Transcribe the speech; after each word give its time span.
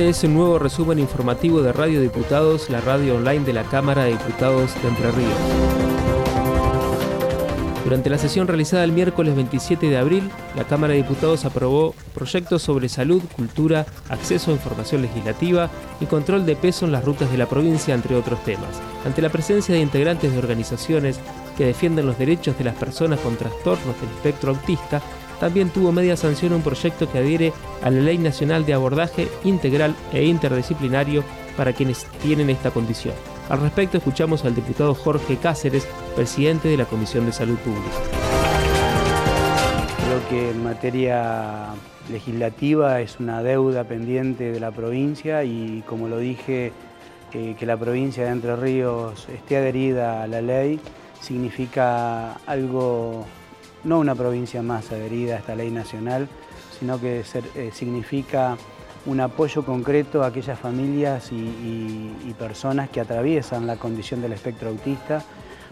Este 0.00 0.08
es 0.08 0.24
un 0.24 0.32
nuevo 0.32 0.58
resumen 0.58 0.98
informativo 0.98 1.60
de 1.60 1.74
Radio 1.74 2.00
Diputados, 2.00 2.70
la 2.70 2.80
radio 2.80 3.16
online 3.16 3.44
de 3.44 3.52
la 3.52 3.64
Cámara 3.64 4.04
de 4.04 4.12
Diputados 4.12 4.74
de 4.80 4.88
Entre 4.88 5.12
Ríos. 5.12 5.34
Durante 7.84 8.08
la 8.08 8.16
sesión 8.16 8.48
realizada 8.48 8.82
el 8.84 8.92
miércoles 8.92 9.36
27 9.36 9.90
de 9.90 9.98
abril, 9.98 10.30
la 10.56 10.64
Cámara 10.64 10.94
de 10.94 11.02
Diputados 11.02 11.44
aprobó 11.44 11.94
proyectos 12.14 12.62
sobre 12.62 12.88
salud, 12.88 13.22
cultura, 13.36 13.84
acceso 14.08 14.50
a 14.50 14.54
información 14.54 15.02
legislativa 15.02 15.68
y 16.00 16.06
control 16.06 16.46
de 16.46 16.56
peso 16.56 16.86
en 16.86 16.92
las 16.92 17.04
rutas 17.04 17.30
de 17.30 17.36
la 17.36 17.50
provincia, 17.50 17.94
entre 17.94 18.16
otros 18.16 18.42
temas. 18.42 18.80
Ante 19.04 19.20
la 19.20 19.28
presencia 19.28 19.74
de 19.74 19.82
integrantes 19.82 20.32
de 20.32 20.38
organizaciones 20.38 21.20
que 21.58 21.66
defienden 21.66 22.06
los 22.06 22.18
derechos 22.18 22.56
de 22.56 22.64
las 22.64 22.76
personas 22.76 23.20
con 23.20 23.36
trastornos 23.36 24.00
del 24.00 24.08
espectro 24.08 24.52
autista, 24.52 25.02
también 25.40 25.70
tuvo 25.70 25.90
media 25.90 26.16
sanción 26.16 26.52
un 26.52 26.62
proyecto 26.62 27.10
que 27.10 27.18
adhiere 27.18 27.52
a 27.82 27.90
la 27.90 28.00
Ley 28.00 28.18
Nacional 28.18 28.66
de 28.66 28.74
Abordaje 28.74 29.28
Integral 29.42 29.96
e 30.12 30.24
Interdisciplinario 30.24 31.24
para 31.56 31.72
quienes 31.72 32.04
tienen 32.22 32.50
esta 32.50 32.70
condición. 32.70 33.14
Al 33.48 33.60
respecto 33.60 33.96
escuchamos 33.98 34.44
al 34.44 34.54
diputado 34.54 34.94
Jorge 34.94 35.36
Cáceres, 35.38 35.88
presidente 36.14 36.68
de 36.68 36.76
la 36.76 36.84
Comisión 36.84 37.26
de 37.26 37.32
Salud 37.32 37.56
Pública. 37.58 37.96
Creo 40.06 40.28
que 40.28 40.50
en 40.50 40.62
materia 40.62 41.66
legislativa 42.10 43.00
es 43.00 43.18
una 43.18 43.42
deuda 43.42 43.84
pendiente 43.84 44.52
de 44.52 44.60
la 44.60 44.70
provincia 44.70 45.42
y 45.42 45.82
como 45.86 46.08
lo 46.08 46.18
dije, 46.18 46.72
eh, 47.32 47.56
que 47.58 47.66
la 47.66 47.76
provincia 47.76 48.24
de 48.24 48.30
Entre 48.30 48.54
Ríos 48.56 49.28
esté 49.28 49.56
adherida 49.56 50.22
a 50.22 50.26
la 50.26 50.42
ley 50.42 50.80
significa 51.20 52.34
algo 52.46 53.26
no 53.84 53.98
una 53.98 54.14
provincia 54.14 54.62
más 54.62 54.90
adherida 54.92 55.36
a 55.36 55.38
esta 55.38 55.54
ley 55.54 55.70
nacional, 55.70 56.28
sino 56.78 57.00
que 57.00 57.20
eh, 57.20 57.70
significa 57.72 58.56
un 59.06 59.20
apoyo 59.20 59.64
concreto 59.64 60.22
a 60.22 60.26
aquellas 60.26 60.58
familias 60.58 61.30
y, 61.32 62.34
personas 62.38 62.88
que 62.88 63.00
atraviesan 63.00 63.66
la 63.66 63.76
condición 63.76 64.22
del 64.22 64.32
espectro 64.32 64.70
autista, 64.70 65.22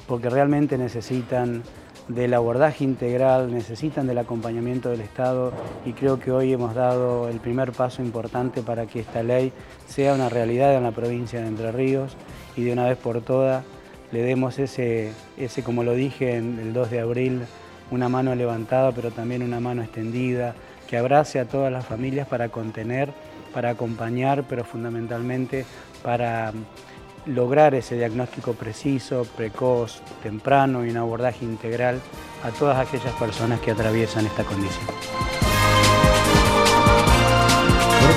porque 0.07 0.29
realmente 0.29 0.77
necesitan 0.77 1.63
del 2.09 2.35
abordaje 2.35 2.85
integral, 2.85 3.51
necesitan 3.51 4.07
del 4.07 4.19
acompañamiento 4.19 4.91
del 4.91 5.01
Estado 5.01 5.53
y 5.87 5.95
creo 5.95 6.21
que 6.21 6.31
hoy 6.31 6.53
hemos 6.53 6.75
dado 6.75 7.31
el 7.31 7.41
primer 7.41 7.73
paso 7.73 8.03
importante 8.03 8.61
para 8.61 8.87
que 8.87 9.01
esta 9.01 9.23
ley 9.23 9.51
sea 9.87 10.13
una 10.13 10.29
realidad 10.29 10.75
en 10.75 10.83
la 10.83 10.91
provincia 10.91 11.41
de 11.41 11.49
Entre 11.49 11.73
Ríos 11.73 12.17
y 12.55 12.65
de 12.65 12.73
una 12.75 12.85
vez 12.85 12.99
por 12.99 13.23
todas 13.23 13.65
le 14.13 14.23
demos 14.23 14.59
ese, 14.59 15.13
ese 15.39 15.63
como 15.63 15.83
lo 15.85 15.95
dije 15.95 16.37
en 16.37 16.59
el 16.59 16.75
2 16.75 16.91
de 16.91 17.01
abril, 17.01 17.43
una 17.91 18.09
mano 18.09 18.35
levantada, 18.35 18.93
pero 18.93 19.11
también 19.11 19.43
una 19.43 19.61
mano 19.61 19.83
extendida, 19.83 20.55
que 20.87 20.97
abrace 20.97 21.39
a 21.39 21.45
todas 21.45 21.73
las 21.73 21.85
familias 21.85 22.27
para 22.27 22.49
contener, 22.49 23.13
para 23.53 23.71
acompañar, 23.71 24.45
pero 24.49 24.65
fundamentalmente 24.65 25.67
para 26.03 26.53
lograr 27.27 27.75
ese 27.75 27.97
diagnóstico 27.97 28.55
preciso, 28.55 29.27
precoz, 29.37 30.01
temprano 30.23 30.85
y 30.85 30.91
un 30.91 30.97
abordaje 30.97 31.45
integral 31.45 32.01
a 32.43 32.51
todas 32.51 32.79
aquellas 32.79 33.13
personas 33.15 33.61
que 33.61 33.71
atraviesan 33.71 34.27
esta 34.27 34.45
condición. 34.45 35.48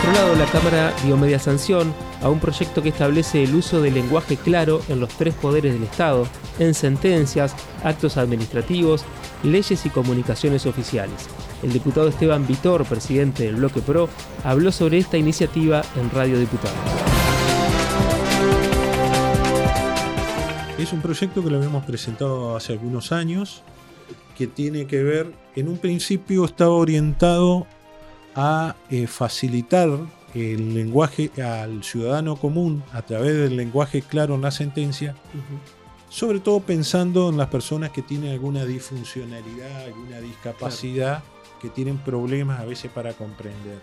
Por 0.01 0.09
otro 0.09 0.23
lado, 0.23 0.35
la 0.35 0.51
Cámara 0.51 0.93
dio 1.03 1.15
media 1.15 1.37
sanción 1.37 1.93
a 2.23 2.29
un 2.29 2.39
proyecto 2.39 2.81
que 2.81 2.89
establece 2.89 3.43
el 3.43 3.53
uso 3.53 3.81
del 3.81 3.93
lenguaje 3.93 4.35
claro 4.35 4.81
en 4.89 4.99
los 4.99 5.09
tres 5.09 5.35
poderes 5.35 5.73
del 5.73 5.83
Estado, 5.83 6.27
en 6.57 6.73
sentencias, 6.73 7.55
actos 7.83 8.17
administrativos 8.17 9.05
leyes 9.43 9.85
y 9.85 9.89
comunicaciones 9.89 10.65
oficiales. 10.65 11.27
El 11.63 11.71
diputado 11.73 12.07
Esteban 12.07 12.47
Vitor, 12.47 12.85
presidente 12.85 13.43
del 13.43 13.57
Bloque 13.57 13.81
PRO, 13.81 14.09
habló 14.43 14.71
sobre 14.71 14.97
esta 14.97 15.17
iniciativa 15.17 15.83
en 15.95 16.09
Radio 16.09 16.39
Diputados. 16.39 16.77
Es 20.77 20.93
un 20.93 21.01
proyecto 21.01 21.43
que 21.43 21.49
lo 21.51 21.57
habíamos 21.57 21.85
presentado 21.85 22.55
hace 22.55 22.73
algunos 22.73 23.11
años, 23.11 23.61
que 24.35 24.47
tiene 24.47 24.87
que 24.87 25.03
ver, 25.03 25.31
en 25.55 25.67
un 25.67 25.77
principio 25.77 26.43
estaba 26.45 26.71
orientado 26.71 27.67
a 28.35 28.75
eh, 28.89 29.07
facilitar 29.07 29.89
el 30.33 30.73
lenguaje 30.73 31.29
al 31.41 31.83
ciudadano 31.83 32.35
común 32.35 32.83
a 32.93 33.01
través 33.01 33.35
del 33.35 33.57
lenguaje 33.57 34.01
claro 34.01 34.35
en 34.35 34.41
la 34.41 34.51
sentencia, 34.51 35.15
sobre 36.09 36.39
todo 36.39 36.61
pensando 36.61 37.29
en 37.29 37.37
las 37.37 37.47
personas 37.47 37.91
que 37.91 38.01
tienen 38.01 38.31
alguna 38.31 38.65
disfuncionalidad, 38.65 39.85
alguna 39.85 40.21
discapacidad, 40.21 41.23
que 41.61 41.69
tienen 41.69 41.97
problemas 41.97 42.59
a 42.59 42.65
veces 42.65 42.91
para 42.91 43.13
comprender. 43.13 43.79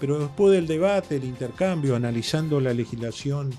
Pero 0.00 0.18
después 0.18 0.52
del 0.52 0.66
debate, 0.66 1.16
el 1.16 1.24
intercambio, 1.24 1.96
analizando 1.96 2.60
la 2.60 2.74
legislación 2.74 3.54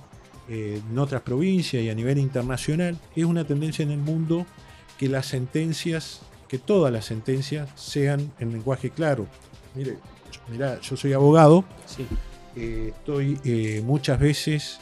eh, 0.50 0.82
en 0.88 1.00
otras 1.00 1.22
provincias 1.22 1.82
y 1.82 1.90
a 1.90 1.96
nivel 1.96 2.18
internacional, 2.20 2.98
es 3.16 3.26
una 3.26 3.46
tendencia 3.46 3.84
en 3.84 3.92
el 3.92 4.00
mundo 4.00 4.46
que 4.98 5.08
las 5.08 5.28
sentencias, 5.28 6.22
que 6.48 6.60
todas 6.60 6.92
las 6.92 7.06
sentencias 7.06 7.70
sean 7.76 8.32
en 8.40 8.52
lenguaje 8.52 8.90
claro. 8.90 9.28
Mire, 9.78 9.98
mira, 10.50 10.82
yo 10.82 10.98
soy 10.98 11.14
abogado, 11.14 11.64
eh, 12.56 12.92
estoy 12.96 13.40
eh, 13.46 13.82
muchas 13.86 14.20
veces 14.20 14.80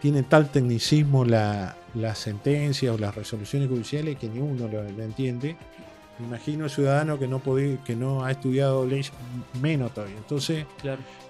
tiene 0.00 0.22
tal 0.22 0.50
tecnicismo 0.50 1.24
la, 1.24 1.76
sentencia 2.14 2.92
o 2.92 2.98
las 2.98 3.14
resoluciones 3.14 3.68
judiciales 3.68 4.16
que 4.16 4.28
ni 4.28 4.38
uno 4.38 4.68
lo, 4.68 4.82
entiende. 5.02 5.56
Me 6.18 6.26
imagino 6.26 6.64
el 6.64 6.70
ciudadano 6.70 7.18
que 7.18 7.28
no, 7.28 7.42
que 7.84 7.94
no 7.94 8.24
ha 8.24 8.30
estudiado 8.30 8.86
ley 8.86 9.02
menos 9.60 9.92
todavía. 9.92 10.16
Entonces, 10.16 10.64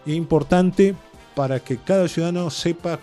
es 0.06 0.14
importante 0.14 0.94
para 1.34 1.58
que 1.60 1.78
cada 1.78 2.06
ciudadano 2.06 2.50
sepa 2.50 3.00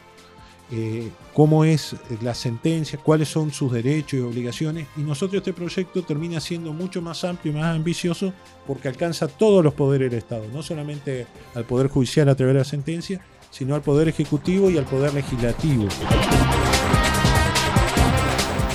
eh, 0.76 1.12
cómo 1.36 1.66
es 1.66 1.96
la 2.22 2.34
sentencia, 2.34 2.98
cuáles 2.98 3.30
son 3.30 3.52
sus 3.52 3.72
derechos 3.72 4.14
y 4.14 4.24
obligaciones. 4.24 4.88
Y 4.98 5.02
nosotros 5.02 5.42
este 5.42 5.54
proyecto 5.54 6.02
termina 6.02 6.40
siendo 6.40 6.74
mucho 6.74 7.00
más 7.00 7.24
amplio 7.24 7.54
y 7.54 7.56
más 7.58 7.76
ambicioso 7.76 8.34
porque 8.66 8.88
alcanza 8.88 9.28
todos 9.28 9.64
los 9.64 9.76
poderes 9.76 10.10
del 10.10 10.18
Estado, 10.18 10.46
no 10.52 10.64
solamente 10.64 11.28
al 11.54 11.66
Poder 11.66 11.90
Judicial 11.90 12.28
a 12.28 12.36
través 12.36 12.56
de 12.56 12.60
la 12.60 12.66
sentencia, 12.66 13.22
sino 13.52 13.76
al 13.76 13.84
Poder 13.84 14.08
Ejecutivo 14.08 14.72
y 14.72 14.80
al 14.80 14.86
Poder 14.86 15.14
Legislativo. 15.14 15.88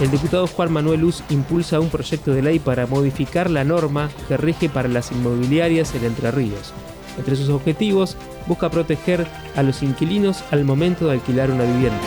El 0.00 0.12
diputado 0.12 0.46
Juan 0.46 0.72
Manuel 0.72 1.00
Luz 1.00 1.24
impulsa 1.30 1.80
un 1.80 1.88
proyecto 1.88 2.32
de 2.32 2.42
ley 2.42 2.60
para 2.60 2.86
modificar 2.86 3.50
la 3.50 3.64
norma 3.64 4.08
que 4.28 4.36
rige 4.36 4.68
para 4.68 4.86
las 4.86 5.10
inmobiliarias 5.10 5.92
en 5.96 6.04
Entre 6.04 6.30
Ríos. 6.30 6.72
Entre 7.18 7.36
sus 7.36 7.50
objetivos, 7.50 8.16
busca 8.46 8.70
proteger 8.70 9.26
a 9.56 9.62
los 9.62 9.82
inquilinos 9.82 10.42
al 10.50 10.64
momento 10.64 11.06
de 11.06 11.14
alquilar 11.14 11.50
una 11.50 11.64
vivienda. 11.64 11.98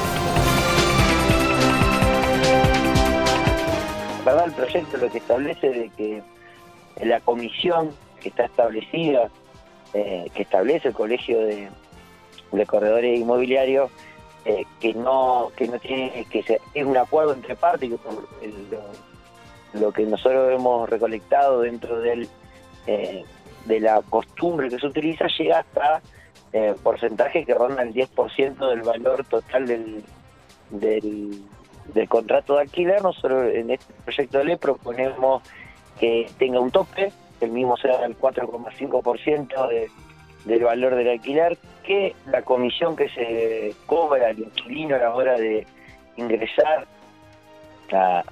verdad, 4.26 4.46
el 4.46 4.54
proyecto 4.54 4.98
lo 4.98 5.12
que 5.12 5.18
establece 5.18 5.70
de 5.70 5.90
que 5.90 6.24
la 7.04 7.20
comisión 7.20 7.92
que 8.20 8.30
está 8.30 8.46
establecida, 8.46 9.30
eh, 9.94 10.30
que 10.34 10.44
establece 10.44 10.90
el 10.90 10.94
Colegio 10.94 11.40
de, 11.40 11.70
corredores 12.68 13.20
inmobiliarios 13.20 13.90
eh, 14.46 14.66
que 14.80 14.94
no 14.94 15.52
que 15.56 15.68
no 15.68 15.80
tiene 15.80 16.26
que 16.30 16.60
es 16.74 16.86
un 16.86 16.98
acuerdo 16.98 17.34
entre 17.34 17.56
partes 17.56 17.90
que 17.90 19.80
lo, 19.80 19.92
que 19.92 20.04
nosotros 20.04 20.52
hemos 20.54 20.90
recolectado 20.90 21.62
dentro 21.62 22.00
del 22.02 22.28
eh, 22.88 23.24
de 23.66 23.80
la 23.80 24.02
costumbre 24.02 24.70
que 24.70 24.80
se 24.80 24.88
utiliza 24.88 25.28
llega 25.28 25.60
hasta 25.60 26.02
eh, 26.54 26.76
porcentaje 26.84 27.46
que 27.46 27.54
ronda 27.54 27.84
el 27.84 27.94
10% 27.94 28.70
del 28.70 28.82
valor 28.82 29.24
total 29.26 29.68
del, 29.68 30.04
del, 30.70 32.10
contrato 32.10 32.56
de 32.56 32.62
alquiler. 32.62 33.02
Nosotros 33.02 33.54
en 33.54 33.72
este 33.72 33.94
proyecto 34.04 34.38
de 34.40 34.44
ley 34.46 34.56
proponemos 34.58 35.44
que 36.00 36.30
tenga 36.38 36.60
un 36.60 36.72
tope, 36.72 37.12
el 37.40 37.52
mismo 37.52 37.78
sea 37.78 38.06
el 38.06 38.18
4,5% 38.18 39.70
de 39.70 39.90
del 40.46 40.64
valor 40.64 40.96
del 40.96 41.10
alquiler, 41.10 41.58
que 41.84 42.16
la 42.28 42.42
comisión 42.42 42.96
que 42.96 43.10
se 43.10 43.76
cobra 43.86 44.30
al 44.30 44.40
inquilino 44.40 44.96
a 44.96 45.00
la 45.00 45.14
hora 45.14 45.38
de 45.38 45.66
ingresar 46.18 46.88
a, 47.92 48.24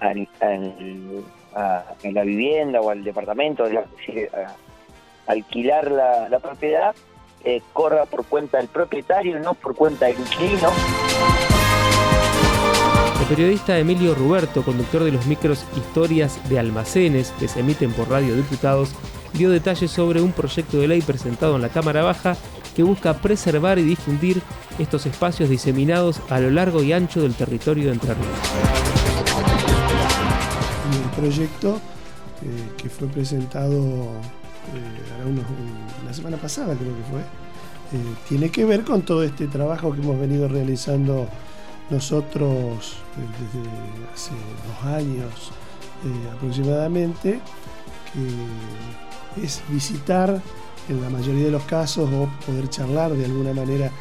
la 2.04 2.24
vivienda 2.24 2.82
o 2.82 2.90
al 2.90 3.04
departamento, 3.04 3.66
a, 3.66 4.56
alquilar 5.30 5.92
la, 5.92 6.40
propiedad, 6.40 6.96
eh, 7.44 7.62
corra 7.72 8.06
por 8.06 8.26
cuenta 8.26 8.58
del 8.58 8.68
propietario, 8.68 9.40
no 9.40 9.54
por 9.54 9.76
cuenta 9.76 10.08
del 10.08 10.20
inquilino. 10.20 10.70
El 13.22 13.26
periodista 13.28 13.78
Emilio 13.78 14.16
Ruberto, 14.16 14.64
conductor 14.64 15.04
de 15.04 15.12
los 15.12 15.28
micros 15.28 15.66
Historias 15.78 16.50
de 16.50 16.58
Almacenes 16.58 17.32
que 17.40 17.48
se 17.48 17.60
emiten 17.60 17.94
por 17.94 18.10
Radio 18.10 18.36
Diputados, 18.36 18.96
dio 19.34 19.52
detalles 19.52 19.92
sobre 19.92 20.22
un 20.22 20.32
proyecto 20.32 20.80
de 20.80 20.88
ley 20.88 21.02
presentado 21.02 21.56
en 21.56 21.62
la 21.62 21.70
Cámara 21.70 22.02
Baja 22.02 22.36
que 22.76 22.82
busca 22.82 23.14
preservar 23.14 23.78
y 23.78 23.84
difundir 23.84 24.42
estos 24.80 25.06
espacios 25.06 25.50
diseminados 25.50 26.22
a 26.30 26.40
lo 26.40 26.50
largo 26.50 26.82
y 26.82 26.94
ancho 26.94 27.22
del 27.22 27.36
territorio 27.36 27.88
de 27.88 27.92
Entre 27.94 28.14
Ríos. 28.16 28.28
Un 31.04 31.12
proyecto 31.12 31.76
eh, 32.42 32.70
que 32.82 32.90
fue 32.90 33.08
presentado 33.10 34.08
eh, 34.76 36.06
la 36.06 36.14
semana 36.14 36.38
pasada, 36.38 36.76
creo 36.76 36.96
que 36.96 37.04
fue, 37.04 37.22
tiene 38.28 38.52
que 38.52 38.66
ver 38.66 38.84
con 38.84 39.02
todo 39.02 39.24
este 39.24 39.48
trabajo 39.48 39.92
que 39.94 40.02
hemos 40.02 40.20
venido 40.20 40.48
realizando 40.48 41.28
nosotros 41.90 42.98
desde 43.16 43.70
hace 44.14 44.32
dos 44.68 44.94
años 44.94 45.52
aproximadamente, 46.36 47.40
que 48.14 49.44
es 49.44 49.62
visitar 49.70 50.40
en 50.88 51.02
la 51.02 51.10
mayoría 51.10 51.46
de 51.46 51.52
los 51.52 51.64
casos 51.64 52.10
o 52.12 52.30
poder 52.46 52.70
charlar 52.70 53.12
de 53.14 53.26
alguna 53.26 53.54
manera 53.54 53.92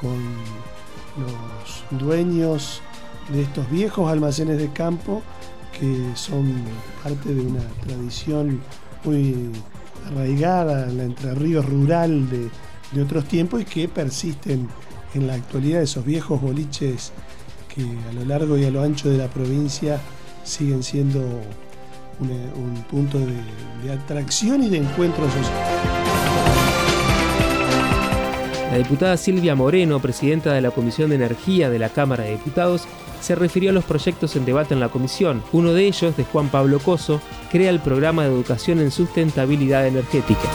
con 0.00 0.16
los 1.18 2.00
dueños 2.02 2.82
de 3.32 3.42
estos 3.42 3.68
viejos 3.70 4.10
almacenes 4.10 4.58
de 4.58 4.70
campo 4.72 5.22
que 5.78 6.12
son 6.14 6.54
parte 7.02 7.34
de 7.34 7.40
una 7.40 7.62
tradición 7.84 8.60
muy 9.04 9.50
arraigada 10.06 10.88
en 10.88 10.98
la 10.98 11.04
Entre 11.04 11.34
Ríos 11.34 11.66
rural 11.66 12.28
de, 12.30 12.50
otros 13.02 13.26
tiempos 13.26 13.60
y 13.60 13.64
que 13.64 13.88
persisten 13.88 14.68
en 15.12 15.26
la 15.26 15.34
actualidad 15.34 15.82
esos 15.82 16.04
viejos 16.04 16.40
boliches 16.40 17.12
que 17.74 17.82
a 17.82 18.12
lo 18.14 18.24
largo 18.24 18.56
y 18.56 18.64
a 18.64 18.70
lo 18.70 18.82
ancho 18.82 19.10
de 19.10 19.18
la 19.18 19.28
provincia 19.28 20.00
siguen 20.44 20.82
siendo 20.82 21.20
un, 22.20 22.84
punto 22.90 23.18
de, 23.18 23.34
de 23.84 23.92
atracción 23.92 24.62
y 24.62 24.70
de 24.70 24.78
encuentro 24.78 25.26
social. 25.26 26.75
La 28.70 28.78
diputada 28.78 29.16
Silvia 29.16 29.54
Moreno, 29.54 30.00
presidenta 30.00 30.52
de 30.52 30.60
la 30.60 30.70
Comisión 30.70 31.10
de 31.10 31.16
Energía 31.16 31.70
de 31.70 31.78
la 31.78 31.88
Cámara 31.88 32.24
de 32.24 32.32
Diputados, 32.32 32.86
se 33.20 33.34
refirió 33.34 33.70
a 33.70 33.72
los 33.72 33.84
proyectos 33.84 34.36
en 34.36 34.44
debate 34.44 34.74
en 34.74 34.80
la 34.80 34.88
comisión. 34.88 35.42
Uno 35.52 35.72
de 35.72 35.86
ellos, 35.86 36.16
de 36.16 36.24
Juan 36.24 36.48
Pablo 36.48 36.78
Coso, 36.80 37.20
crea 37.50 37.70
el 37.70 37.80
programa 37.80 38.24
de 38.24 38.30
educación 38.30 38.80
en 38.80 38.90
sustentabilidad 38.90 39.86
energética. 39.86 40.48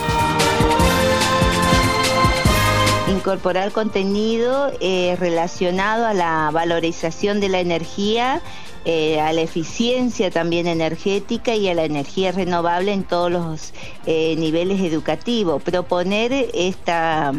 Incorporar 3.08 3.72
contenido 3.72 4.70
eh, 4.80 5.16
relacionado 5.18 6.06
a 6.06 6.14
la 6.14 6.50
valorización 6.52 7.40
de 7.40 7.48
la 7.48 7.60
energía 7.60 8.42
eh, 8.84 9.20
a 9.20 9.32
la 9.32 9.42
eficiencia 9.42 10.32
también 10.32 10.66
energética 10.66 11.54
y 11.54 11.68
a 11.68 11.74
la 11.74 11.84
energía 11.84 12.32
renovable 12.32 12.92
en 12.92 13.04
todos 13.04 13.30
los 13.30 13.72
eh, 14.06 14.34
niveles 14.36 14.80
educativos. 14.80 15.62
Proponer 15.62 16.50
esta, 16.52 17.32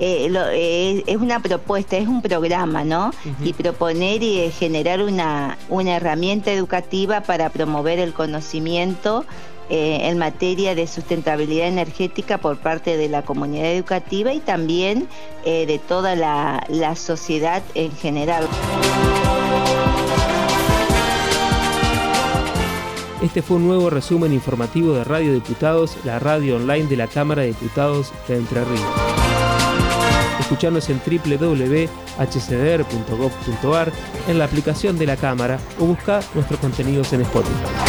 eh, 0.00 0.30
eh, 0.32 1.02
es 1.06 1.16
una 1.16 1.40
propuesta, 1.40 1.96
es 1.96 2.06
un 2.06 2.22
programa, 2.22 2.84
¿no? 2.84 3.10
Y 3.42 3.52
proponer 3.52 4.22
y 4.22 4.40
eh, 4.40 4.50
generar 4.50 5.02
una, 5.02 5.58
una 5.68 5.96
herramienta 5.96 6.52
educativa 6.52 7.20
para 7.22 7.50
promover 7.50 7.98
el 7.98 8.12
conocimiento 8.12 9.24
en 9.70 10.16
materia 10.16 10.74
de 10.74 10.86
sustentabilidad 10.86 11.68
energética 11.68 12.38
por 12.38 12.56
parte 12.56 12.96
de 12.96 13.10
la 13.10 13.20
comunidad 13.20 13.66
educativa 13.66 14.32
y 14.32 14.40
también 14.40 15.06
de 15.44 15.78
toda 15.86 16.16
la, 16.16 16.64
la 16.70 16.96
sociedad 16.96 17.62
en 17.74 17.92
general. 17.92 18.48
Este 23.20 23.42
fue 23.42 23.58
un 23.58 23.66
nuevo 23.66 23.90
resumen 23.90 24.32
informativo 24.32 24.94
de 24.94 25.04
Radio 25.04 25.34
Diputados, 25.34 25.98
la 26.04 26.18
radio 26.18 26.56
online 26.56 26.86
de 26.86 26.96
la 26.96 27.06
Cámara 27.06 27.42
de 27.42 27.48
Diputados 27.48 28.10
de 28.26 28.38
Entre 28.38 28.64
Ríos. 28.64 29.37
Escucharnos 30.38 30.88
en 30.90 31.00
www.hcdr.gov.ar, 31.00 31.92
en 34.28 34.38
la 34.38 34.44
aplicación 34.44 34.98
de 34.98 35.06
la 35.06 35.16
cámara 35.16 35.58
o 35.78 35.86
buscar 35.86 36.22
nuestros 36.34 36.60
contenidos 36.60 37.12
en 37.12 37.22
Spotify. 37.22 37.87